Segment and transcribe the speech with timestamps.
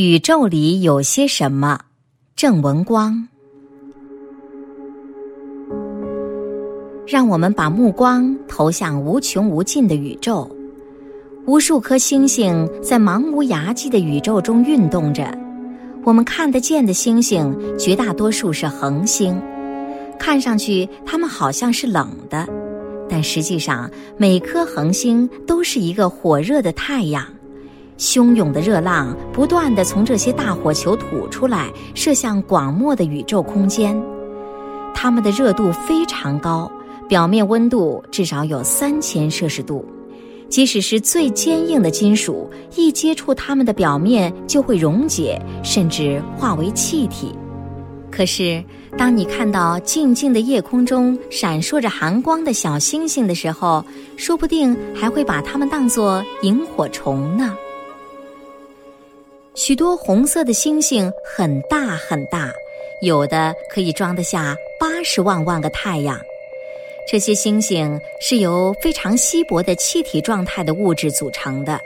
[0.00, 1.80] 宇宙里有些什么？
[2.36, 3.26] 郑文光，
[7.04, 10.48] 让我们把目光投向无穷无尽的宇宙。
[11.46, 15.36] 无数颗星星在茫无涯际的宇宙中运动着。
[16.04, 19.36] 我们看得见的星星，绝大多数是恒星，
[20.16, 22.48] 看上去它们好像是冷的，
[23.10, 27.26] 但实际上每颗恒星都是一个火热的太阳。
[27.98, 34.00] 汹涌的热浪不断地从这些大火球吐出来，射向广袤的宇宙空间。
[34.94, 36.70] 它们的热度非常高，
[37.08, 39.84] 表面温度至少有三千摄氏度。
[40.48, 47.34] 即使是最坚硬的金属，一接触它们的表面就会溶解，甚至化为气体。
[48.10, 48.64] 可是，
[48.96, 53.84] 当你看到静静的夜空中闪烁着寒光的小星星的时候，
[54.16, 57.54] 说不定还会把它们当作萤火虫呢。
[59.58, 62.54] 许多红色的星星很大很大，
[63.02, 66.16] 有的可以装得下八十万万个太阳。
[67.10, 71.80] 这些星星是由非常稀薄的气体状态的物质组成的，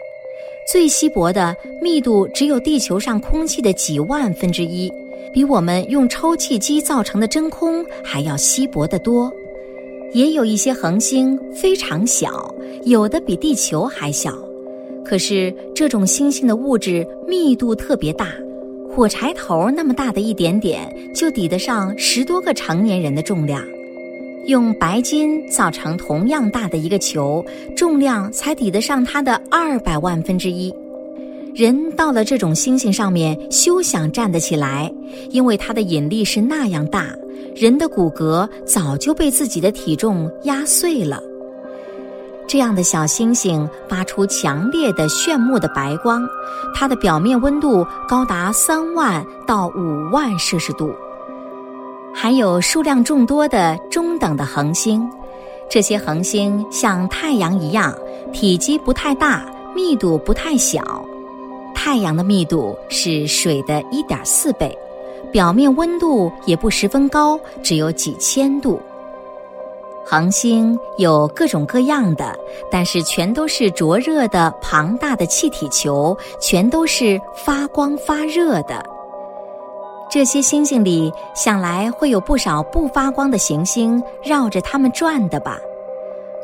[0.71, 4.93] 最稀薄的密度只有地球上空气的几万分之一，
[5.33, 9.33] 比我们用抽气机造成的真空还要稀薄得多。
[10.13, 12.55] 也有一些恒星非常小，
[12.85, 14.31] 有的比地球还小。
[15.05, 18.29] 可是这种星星的物质密度特别大，
[18.89, 23.63] 火柴头那么大的一点点就抵得上十多个成年人的重量。
[24.47, 27.45] 用白金造成同样大的一个球，
[27.77, 30.75] 重量才抵得上它的二百万分之一。
[31.55, 34.93] 人到了这种星星上面，休想站得起来，
[35.31, 37.15] 因为它的引力是那样大，
[37.55, 41.23] 人的骨骼早就被自己的体重压碎了。
[42.53, 46.23] 这样的小星星发出强烈的炫目的白光，
[46.75, 50.95] 它的表面温度高达三万到五万摄氏度。
[52.13, 55.11] 还有数量众多的中等的恒星，
[55.71, 57.97] 这些恒星像太阳一样，
[58.35, 61.03] 体积不太大，密度不太小。
[61.75, 64.77] 太阳的密度是水的一点四倍，
[65.33, 68.79] 表面温度也不十分高，只有几千度。
[70.13, 72.39] 恒星有各种各样的，
[72.71, 78.85] 但是全都是灼热的庞大的气体球，全都是发光发热的。
[80.11, 85.59] 这些星星里，想来会有不少不发光的行星绕着它们转的吧？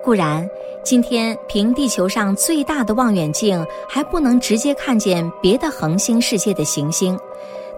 [0.02, 0.48] 固然，
[0.82, 7.20] 今天凭地球上最大的望远镜还不能直接看见别的恒星世界的行星，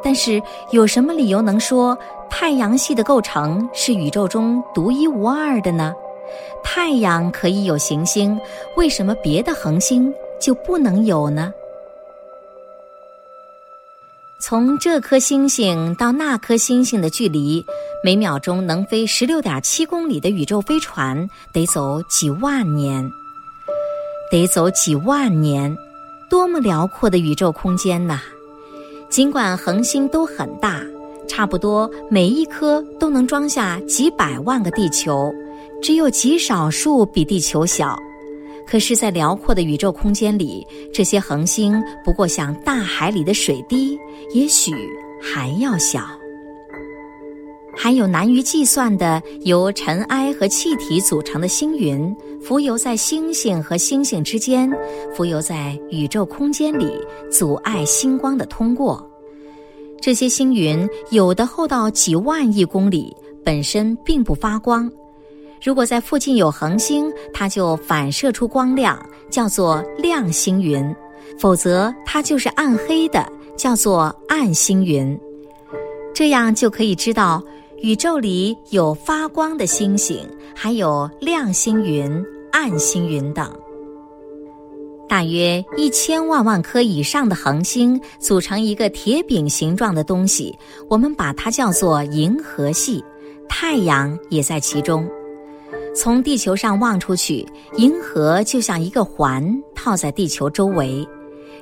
[0.03, 1.97] 但是有什么理由能说？
[2.33, 5.93] 太阳系的构成是宇宙中独一无二的呢？
[6.62, 8.39] 太阳可以有行星，
[8.77, 11.53] 为什么别的恒星就不能有呢？
[14.39, 17.66] 从这颗星星到那颗星星的距离，
[18.05, 23.10] 每秒钟能飞十六点七公里的宇宙飞船得走几万年，
[24.31, 25.77] 得走几万年，
[26.31, 28.21] 多么辽阔的宇宙空间呐！
[29.10, 30.81] 尽管恒星都很大。
[31.28, 35.32] 差不多每一颗都能装下几百万个地球，
[35.81, 37.97] 只有极少数比地球小。
[38.66, 43.97] 可是，在辽阔的宇宙空间里，这些恒星不过像大海里的水滴，
[44.34, 44.72] 也许
[45.21, 46.00] 还要小。
[47.77, 54.71] 还有难于计算的由尘埃和气体组成的星云，浮游在星星和星星之间，
[55.15, 56.91] 浮游在宇宙空间里，
[57.31, 59.06] 阻碍星光的通过。
[60.01, 63.15] 这些星云有的厚到几万亿公里，
[63.45, 64.91] 本身并不发光。
[65.62, 70.83] 如果在附近有恒星，它就反射出光亮，叫做亮星云；
[71.39, 75.19] 否则，它就是暗黑的，叫做暗星云。
[76.15, 77.43] 这样就可以知道，
[77.82, 83.50] 宇宙里有发光的星星，还有亮星云、暗星云等。
[85.08, 90.54] 大约一千万万颗以上的恒星组成一个铁饼形状的东西，
[90.91, 93.03] 我们把它叫做银河系。
[93.48, 95.09] 太阳也在其中。
[95.94, 97.48] 从地球上望出去，
[97.78, 99.42] 银河就像一个环
[99.74, 101.06] 套在地球周围，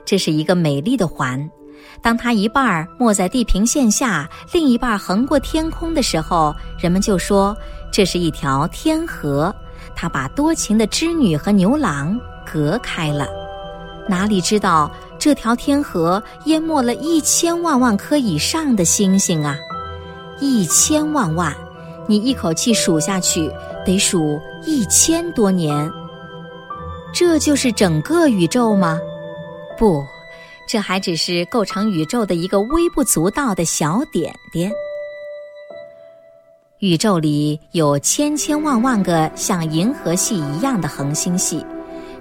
[0.05, 1.49] 这是一个美丽的环。
[2.01, 7.57] 当它一半儿没在地平线下，另一半儿横过天空的时候，人们就说
[7.91, 9.55] 这是一条天河，
[9.97, 13.27] 它把多情的织女和牛郎隔开了。
[14.09, 19.57] 哪里知道这条天河淹没了一千万万颗以上的星星啊！
[20.41, 21.55] 一千万万，
[22.07, 23.53] 你一口气数下去
[23.85, 25.91] 得数一千多年。
[27.13, 28.99] 这就是整个宇宙吗？
[29.77, 30.03] 不，
[30.69, 34.71] 这还只是构成宇宙的一个微不足道的小点点。
[36.81, 41.65] 宇宙里有千千万万个像银河系一样的恒星系，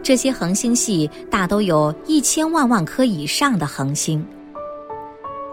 [0.02, 4.26] 这些恒星系大都有一千万万颗以上的恒星。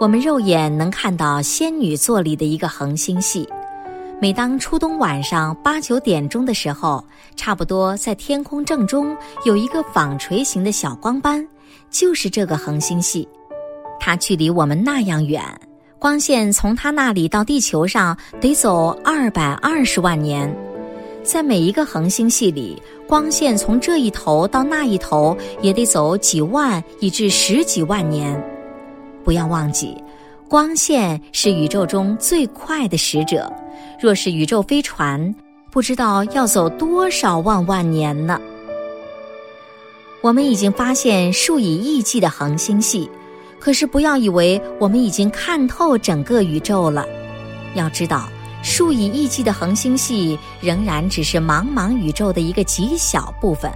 [0.00, 3.47] 我们肉眼能看到仙女座里的一个恒星系，
[4.20, 7.05] 每当初冬晚上八九点钟的时候，
[7.37, 11.47] 差不多在天空正中有一个纺锤形的小光斑，
[11.91, 13.29] 就是这个恒星系，
[14.01, 15.43] 它距离我们那样远。
[15.99, 20.55] 光线从它那里到地球上得走二百二十万年，
[21.23, 28.39] 在每一个恒星系里，光线从这一头到那一头也得走几万以至十几万年。
[29.25, 29.97] 不要忘记，
[30.47, 33.51] 光线是宇宙中最快的使者。
[33.99, 35.35] 若是宇宙飞船，
[35.71, 38.39] 不知道要走多少万万年呢？
[40.25, 43.11] 我们已经发现数以亿计的恒星系。
[43.61, 47.05] 可是，不要以为我们已经看透整个宇宙了。
[47.75, 48.26] 要知道，
[48.62, 53.71] 数以亿计的恒星系仍然只是茫茫宇宙的一个极小部分。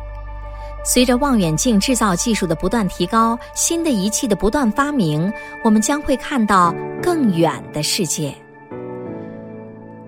[0.82, 5.30] 随着望远镜制造技术的不断提高，新的仪器的不断发明，
[5.62, 8.34] 我们将会看到更远的世界。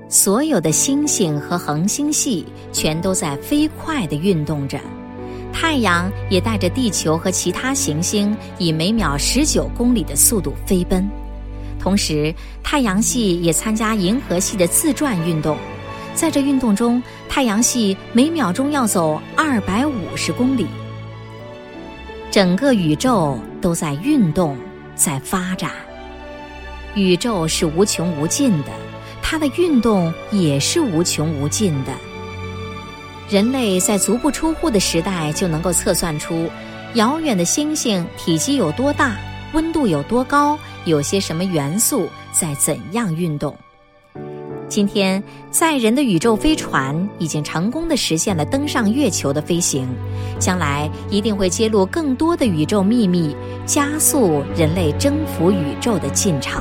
[0.08, 4.80] 所有的星星和恒星系全都在飞快地运动着。
[5.52, 11.08] 太阳也带着地球和其他行星以每秒十九公里的速度飞奔，
[11.78, 15.56] 同时太阳系也参加银河系的自转运动。
[16.14, 20.66] 在这运动中，太阳系每秒钟要走二百五十公里。
[22.30, 24.56] 整个宇宙都在运动，
[24.94, 25.70] 在发展。
[26.94, 28.70] 宇宙是无穷无尽的，
[29.22, 31.92] 它的运动也是无穷无尽的。
[33.30, 36.50] 人类在足不出户的时代就能够测算出，
[36.94, 39.16] 遥远的星星体积有多大，
[39.52, 43.56] 温度有多高，有些什么元素在怎样运动。
[44.66, 45.22] 今天，
[45.52, 49.88] 载人的宇宙飞船已经成功的实现了登上月球的飞行，
[50.40, 56.60] 将来一定会揭露更多的宇宙秘密，加速人类征服宇宙的进程。